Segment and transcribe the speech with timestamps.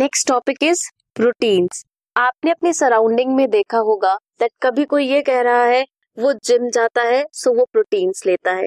[0.00, 0.82] Next topic is
[1.14, 1.84] proteins
[2.16, 5.84] आपने अपने surrounding में देखा होगा दैट कभी कोई ये कह रहा है,
[6.18, 8.66] वो जिम जाता है सो वो प्रोटीन्स लेता है।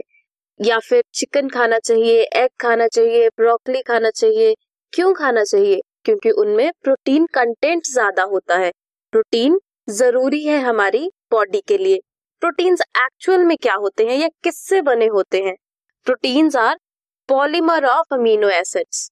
[0.60, 4.54] या फिर चिकन खाना चाहिए एग खाना चाहिए ब्रोकली खाना चाहिए,
[4.94, 5.80] क्यों खाना चाहिए?
[6.06, 8.72] क्योंकि उनमें प्रोटीन कंटेंट ज़्यादा होता है।
[9.14, 9.60] प्रोटीन
[9.90, 12.00] ज़रूरी है हमारी बॉडी के लिए।
[12.42, 15.56] प्रोटीन्स एक्चुअल में क्या होते हैं या किससे बने होते हैं?
[16.08, 16.78] Proteins are
[17.30, 19.10] polymer of amino acids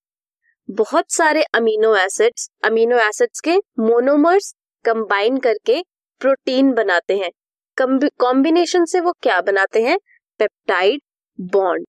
[0.71, 4.53] बहुत सारे अमीनो एसिड्स अमीनो एसिड्स के मोनोमर्स
[4.85, 5.81] कंबाइन करके
[6.21, 7.31] प्रोटीन बनाते हैं।
[7.77, 9.97] कॉम्बिनेशन से वो क्या बनाते हैं?
[10.39, 11.01] पेप्टाइड
[11.39, 11.85] बॉन्ड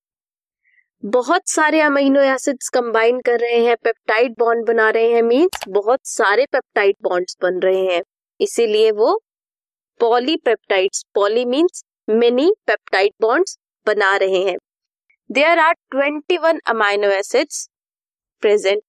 [1.03, 5.99] बहुत सारे अमीनो एसिड्स कंबाइन कर रहे हैं पेप्टाइड बॉन्ड बना रहे हैं मींस बहुत
[6.03, 8.01] सारे पेप्टाइड बॉन्ड्स बन रहे हैं।
[8.39, 9.19] इसीलिए वो
[9.99, 14.57] polypeptides poly means many peptide bonds बना रहे हैं।
[15.29, 17.69] There are 21 amino acids
[18.43, 18.81] present.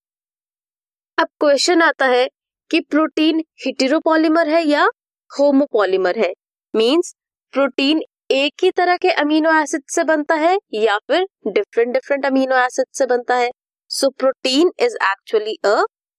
[1.19, 2.27] अब क्वेश्चन आता है
[2.70, 4.88] कि प्रोटीन हिटेरोपॉलीमर है या
[5.30, 6.33] होमोपॉलीमर है?
[6.74, 7.14] मींस
[7.55, 12.56] प्रोटीन एक ही तरह के अमीनो एसिड से बनता है या फिर डिफरेंट डिफरेंट अमीनो
[12.56, 13.50] एसिड से बनता है?
[13.91, 15.74] So protein is actually a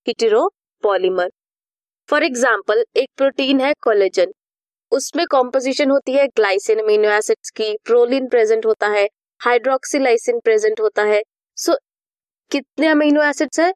[0.08, 1.30] heteropolymer.
[2.09, 4.33] For example एक प्रोटीन है कोलेजन।
[4.92, 9.08] उसमें कॉम्पोजिशन होती है ग्लाइसिन अमीनो एसिड्स की प्रोलिन प्रेजेंट होता है
[9.42, 11.22] हाइड्रोक्सीलाइसिन प्रेजेंट होता है।
[11.58, 11.77] सो so,
[12.52, 13.72] कितने अमीनो एसिड्स है?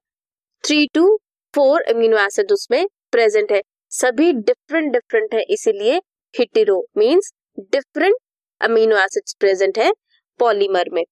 [0.66, 1.20] Three two
[1.56, 5.98] four amino acid उसमें प्रेजेंट है। सभी डिफरेंट डिफरेंट है, इसीलिए
[6.39, 8.16] hetero means different
[8.62, 9.92] amino acids present है
[10.40, 11.03] पॉलीमर में।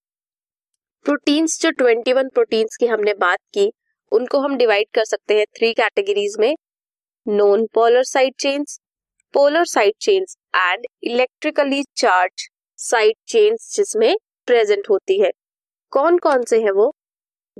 [1.06, 3.74] प्रोटीन्स जो 21 प्रोटीन्स की हमने बात की,
[4.12, 6.56] उनको हम डिवाइड कर सकते हैं थ्री कैटेगरीज में।
[7.28, 8.80] Non polar side chains
[9.34, 15.32] polar side chains and electrically charge side chains जिसमें प्रेजेंट होती है।
[15.90, 16.97] कौन कौन से हैं वो?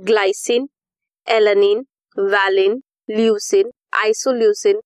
[0.06, 0.68] Glycine
[1.26, 1.84] alanine
[2.16, 4.80] valine leucine isoleucine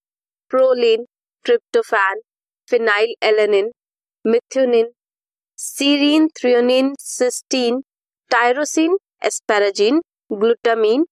[0.50, 1.04] proline
[1.44, 2.20] tryptophan
[3.22, 3.70] phenylalanine
[4.24, 4.90] methionine
[5.58, 7.80] serine threonine cysteine
[8.30, 10.00] tyrosine asparagine
[10.34, 11.06] glutamine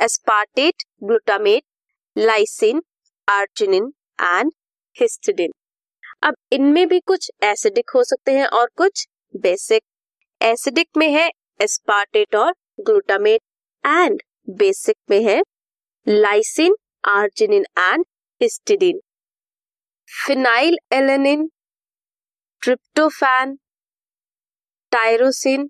[0.00, 1.62] aspartate glutamate
[2.16, 2.82] lysine
[3.28, 4.52] arginine and
[4.96, 5.52] histidine
[6.24, 9.82] अब इनमें भी कुछ एसिडिक हो सकते हैं और कुछ बेसिक
[10.40, 11.30] एसिडिक में है
[11.62, 13.40] एस्पार्टेट और ग्लूटामेट
[13.84, 15.42] एंड बेसिक में है
[16.06, 16.76] lysine
[17.08, 18.04] arginine and
[18.40, 19.00] histidine
[20.92, 21.48] phenylalanine
[22.62, 23.56] tryptophan
[24.92, 25.68] tyrosine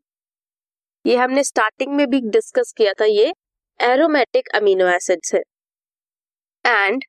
[1.04, 3.32] ये हमने स्टार्टिंग में भी डिस्कस किया था, ये
[3.81, 5.41] एरोमेटिक अमीनो एसिड्स है।
[6.65, 7.04] एंड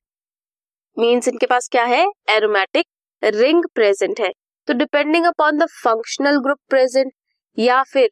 [0.97, 2.05] मींस इनके पास क्या है?
[2.29, 2.85] एरोमेटिक
[3.23, 4.31] रिंग प्रेजेंट है।
[4.67, 7.11] तो depending upon the functional group present
[7.57, 8.09] या फिर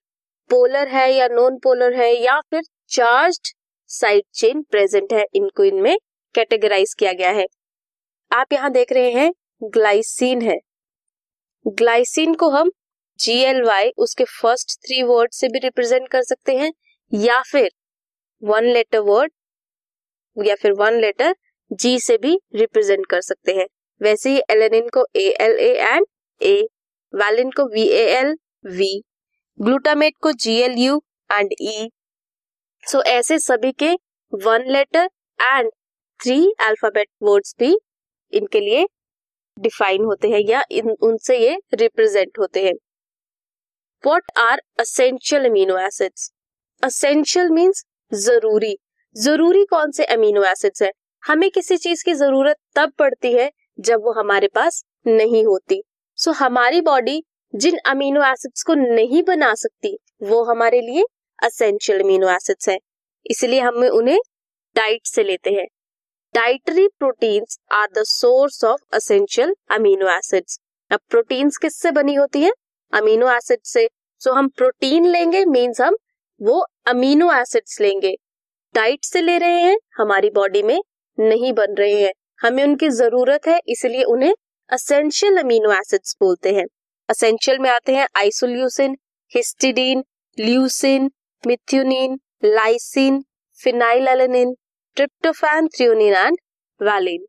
[0.50, 3.54] पोलर है या नॉन पोलर है या फिर चार्ज
[3.90, 5.98] साइड चेन प्रेजेंट है इनको इनमें
[6.36, 7.46] कैटेगराइज किया गया है।
[8.32, 9.32] आप यहाँ देख रहे हैं
[9.74, 10.58] ग्लाइसिन है।
[11.66, 12.72] ग्लाइसिन को हम
[13.20, 16.72] जी एल वाई उसके फ़र्स्ट थ्री वर्ड से भी रिप्रेजेंट कर सकते हैं,
[17.12, 17.70] या फिर
[18.42, 19.32] वन लेटर वर्ड
[20.38, 21.36] या फिर वन लेटर
[21.72, 23.68] जी से भी रिप्रेजेंट कर सकते हैं।
[24.02, 26.06] वैसे ही एलेनिन को A L A and
[26.42, 26.62] A
[27.14, 28.36] valine को V A L
[28.68, 28.92] V
[29.60, 31.90] glutamate को G L U and E
[32.84, 33.92] so ऐसे सभी के
[34.34, 35.10] one letter
[35.40, 35.70] and
[36.20, 36.38] three
[36.68, 37.76] alphabet words भी
[38.34, 38.86] इनके लिए
[39.58, 42.74] डिफाइन होते हैं या इन उनसे ये रिप्रेजेंट होते हैं।
[44.04, 46.32] What are essential amino acids
[46.84, 48.76] essential means ज़रूरी।
[49.16, 50.92] ज़रूरी कौन से अमीनो एसिड्स है?
[51.24, 55.82] हमें किसी चीज़ की ज़रूरत तब पड़ती है जब वो हमारे पास नहीं होती।
[56.18, 61.04] सो so, हमारी बॉडी जिन अमीनो एसिड्स को नहीं बना सकती वो हमारे लिए
[61.44, 62.78] असेंशियल अमीनो एसिड्स है।
[63.26, 64.20] इसलिए हम उन्हें
[64.76, 65.66] डाइट से लेते हैं।
[66.36, 70.60] Dietary proteins are the source of essential amino acids
[70.92, 72.52] अब प्रोटीन्स किससे बनी होती है?
[72.94, 73.88] अमीनो एसिड से।
[74.22, 75.96] सो so, हम प्रोटीन लेंगे मीन्स हम
[76.42, 78.16] वो अमीनो एसिड्स लेंगे।
[78.76, 80.80] डाइट से ले रहे हैं हमारी बॉडी में
[81.18, 84.34] नहीं बन रहे हैं। हमें उनकी ज़रूरत है इसलिए उन्हें
[84.70, 86.66] असेंशियल अमीनो एसिड्स बोलते हैं।
[87.10, 88.96] असेंशियल में आते हैं isoleucine
[89.32, 90.04] histidine
[90.38, 91.10] leucine
[91.44, 93.22] methionine lysine
[93.60, 94.54] phenyl
[94.98, 96.38] tryptophan threonine and
[96.82, 97.26] valine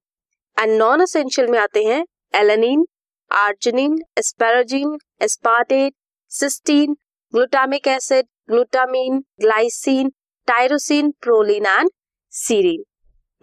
[0.56, 2.04] and non essential में आते हैं
[2.34, 2.84] alanine
[3.30, 5.94] arginine asparagine aspartate
[6.30, 6.96] cysteine
[7.32, 10.10] glutamic acid glutamine glycine
[10.48, 11.90] tyrosine proline and
[12.32, 12.82] serine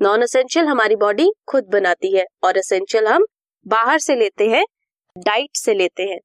[0.01, 3.25] non essential हमारी body खुद बनाती है और असेंशियल हम
[3.65, 4.63] बाहर से लेते हैं
[5.17, 6.19] डाइट से लेते हैं।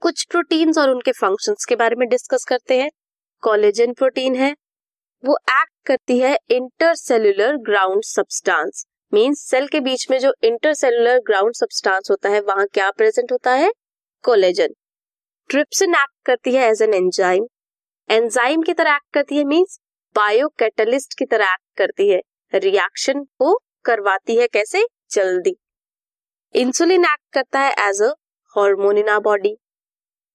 [0.00, 2.90] कुछ प्रोटीन्स और उनके फ़ंक्शंस के बारे में डिस्कस करते हैं।
[3.40, 4.56] कोलेजन प्रोटीन है।
[5.24, 8.86] वो एक्ट करती है intercellular ground substance.
[9.14, 13.52] Means cell के बीच में जो इंटरसेल्युलर ग्राउंड सब्सटेंस होता है, वहाँ क्या प्रेजेंट होता
[13.52, 13.72] है?
[14.22, 14.68] कोलेजन।
[15.50, 17.46] ट्रिप्सिन एक्ट करती है एज एन एंजाइम।
[18.10, 19.80] एंजाइम की तरह एक्ट करती है मींस
[20.14, 22.20] बायो कैटलिस्ट की तरह एक्ट करती है।
[22.54, 24.86] रिएक्शन को करवाती है कैसे?
[25.10, 25.56] जल्दी।
[26.54, 28.08] इंसुलिन एक्ट करता है as a
[28.54, 29.50] hormone in our body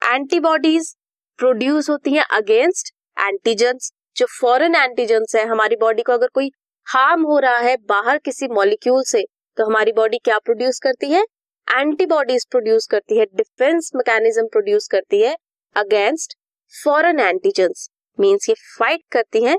[0.01, 0.93] antibodies
[1.39, 6.51] produce होती हैं अगेंस्ट एंटीजेंस जो फॉरेन एंटीजेंस है। हमारी बॉडी को अगर कोई
[6.87, 9.23] हार्म हो रहा है बाहर किसी मॉलिक्यूल से
[9.57, 11.23] तो हमारी बॉडी क्या प्रोड्यूस करती है?
[11.67, 15.35] एंटीबॉडीज प्रोड्यूस करती है डिफेंस मैकेनिज्म प्रोड्यूस करती है
[15.75, 16.37] अगेंस्ट
[16.73, 19.57] फॉरेन एंटीजेंस मींस ये फाइट करती हैं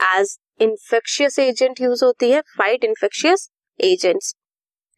[0.00, 3.50] एज इन्फेक्शियस एजेंट यूज़ होती है फाइट इन्फेक्शियस
[3.80, 4.34] एजेंट्स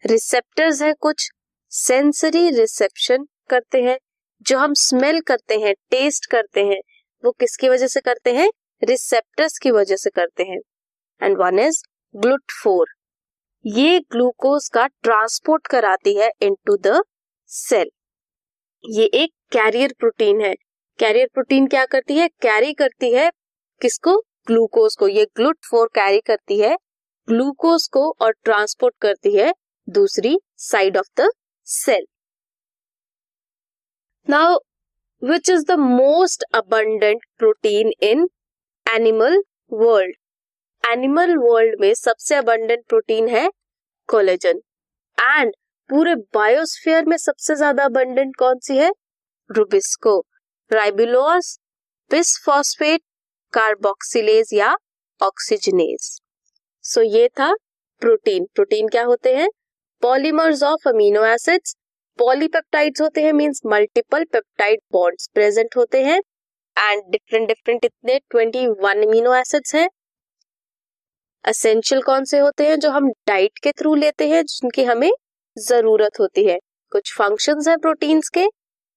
[0.04, 1.30] रिसेप्टर्स है, कुछ
[1.72, 3.98] सेंसरी रिसेप्शन करते हैं,
[4.42, 6.80] जो हम स्मेल करते हैं टेस्ट करते हैं,
[7.24, 8.50] वो किसकी वजह से करते हैं?
[8.82, 10.58] रिसेप्टर्स की वजह से करते हैं।
[11.20, 11.82] And one is
[12.14, 12.86] GLUT four
[13.64, 17.02] ये ग्लूकोज का ट्रांसपोर्ट कराती है इनटू द
[17.50, 17.90] सेल
[18.84, 20.54] ये एक कैरियर प्रोटीन है।
[20.98, 22.28] कैरियर प्रोटीन क्या करती है?
[22.28, 23.30] कैरी करती है
[23.80, 24.16] किसको?
[24.46, 26.76] ग्लूकोज को। ये ग्लूट फोर कैरी करती है
[27.28, 29.52] ग्लूकोज को और ट्रांसपोर्ट करती है
[29.88, 31.28] दूसरी side of the
[31.66, 32.06] cell
[34.28, 34.58] now
[35.22, 38.28] which is the most abundant protein in
[38.86, 39.42] animal
[39.72, 40.16] world
[40.84, 43.48] animal world में सबसे अबंडेंट प्रोटीन है
[44.08, 44.60] कोलेजन
[45.18, 45.52] एंड
[45.90, 48.90] पूरे बायोस्फीयर में सबसे ज़्यादा अबंडेंट कौन सी है?
[49.50, 50.18] रुबिस्को
[50.70, 51.58] राइबिलोस
[52.10, 53.02] बिसफॉस्फेट
[53.52, 54.74] कार्बोक्सिलेज या
[55.20, 56.00] ऑक्सीजनेज
[56.84, 57.52] सो so, ये था
[58.02, 59.48] प्रोटीन प्रोटीन क्या होते हैं?
[60.02, 61.76] Polymers of amino acids
[62.18, 66.20] polypeptides होते हैं means multiple peptide bonds present होते हैं.
[66.76, 69.88] एंड डिफरेंट डिफरेंट इतने ट्वेंटी वन अमीनो एसिड्स हैं.
[71.44, 75.10] असेंशियल कौन से होते हैं जो हम डाइट के थ्रू लेते हैं, जिनकी हमें
[75.56, 76.58] ज़रूरत होती है.
[76.92, 78.44] कुछ फ़ंक्शंस हैं प्रोटीन्स के.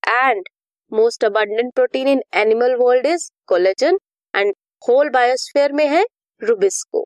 [0.04, 0.44] And
[0.92, 4.00] most abundant protein in animal world is collagen
[4.34, 4.54] and
[4.84, 6.06] whole biosphere में है
[6.42, 7.06] rubisco